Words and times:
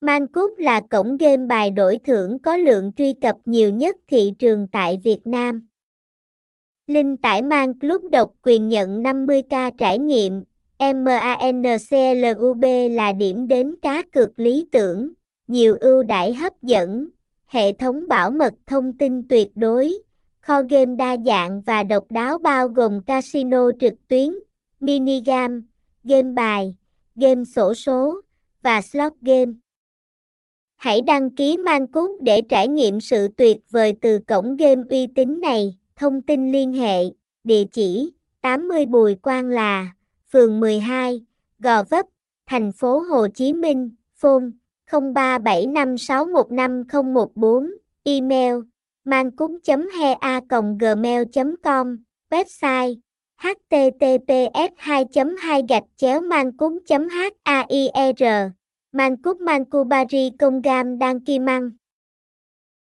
Mancup 0.00 0.58
là 0.58 0.80
cổng 0.90 1.16
game 1.16 1.46
bài 1.46 1.70
đổi 1.70 1.98
thưởng 2.06 2.38
có 2.38 2.56
lượng 2.56 2.92
truy 2.92 3.12
cập 3.12 3.36
nhiều 3.44 3.70
nhất 3.70 3.96
thị 4.08 4.32
trường 4.38 4.68
tại 4.72 5.00
Việt 5.04 5.26
Nam. 5.26 5.66
Linh 6.86 7.16
tải 7.16 7.42
Man 7.42 7.78
Club 7.78 8.02
độc 8.10 8.32
quyền 8.42 8.68
nhận 8.68 9.02
50k 9.02 9.70
trải 9.78 9.98
nghiệm, 9.98 10.44
MANCLUB 10.78 12.64
là 12.90 13.12
điểm 13.12 13.48
đến 13.48 13.74
cá 13.82 14.02
cược 14.12 14.38
lý 14.38 14.68
tưởng, 14.72 15.12
nhiều 15.48 15.76
ưu 15.80 16.02
đãi 16.02 16.34
hấp 16.34 16.62
dẫn, 16.62 17.08
hệ 17.46 17.72
thống 17.72 18.08
bảo 18.08 18.30
mật 18.30 18.54
thông 18.66 18.98
tin 18.98 19.28
tuyệt 19.28 19.48
đối, 19.54 19.98
kho 20.40 20.62
game 20.62 20.96
đa 20.96 21.16
dạng 21.26 21.60
và 21.60 21.82
độc 21.82 22.04
đáo 22.10 22.38
bao 22.38 22.68
gồm 22.68 23.02
casino 23.02 23.70
trực 23.80 23.94
tuyến, 24.08 24.34
minigame, 24.80 25.60
game 26.04 26.32
bài, 26.32 26.74
game 27.14 27.44
sổ 27.44 27.74
số 27.74 28.20
và 28.62 28.80
slot 28.82 29.12
game. 29.20 29.52
Hãy 30.76 31.00
đăng 31.00 31.30
ký 31.30 31.56
Mancúc 31.56 32.10
để 32.20 32.42
trải 32.48 32.68
nghiệm 32.68 33.00
sự 33.00 33.28
tuyệt 33.36 33.56
vời 33.70 33.94
từ 34.00 34.18
cổng 34.18 34.56
game 34.56 34.82
uy 34.90 35.06
tín 35.14 35.40
này. 35.40 35.76
Thông 35.96 36.22
tin 36.22 36.52
liên 36.52 36.72
hệ, 36.72 37.04
địa 37.44 37.64
chỉ 37.72 38.12
80 38.40 38.86
Bùi 38.86 39.14
Quang 39.14 39.48
Là, 39.48 39.90
phường 40.32 40.60
12, 40.60 41.20
Gò 41.58 41.82
Vấp, 41.82 42.06
thành 42.46 42.72
phố 42.72 42.98
Hồ 42.98 43.26
Chí 43.34 43.52
Minh, 43.52 43.90
phone 44.14 44.44
0375615014, 44.90 47.70
email 48.04 48.54
mancúng.hea.gmail.com, 49.04 51.96
website 52.30 52.94
https 53.38 54.70
2 54.76 55.04
2 55.38 55.62
gạch 55.68 55.84
chéo 55.96 56.20
mancúng 56.20 56.78
haier 58.96 59.10
Mancúc 59.10 59.40
Mancubari 59.40 60.30
Công 60.38 60.60
Gam 60.62 60.98
Đan 60.98 61.20
Kim 61.20 61.44
Măng 61.44 61.70